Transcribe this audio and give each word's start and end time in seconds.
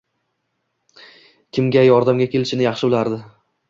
Kimga 1.59 1.87
yordamga 1.91 2.31
kelishini 2.35 2.71
yaxshi 2.71 2.89
bilardi. 2.95 3.27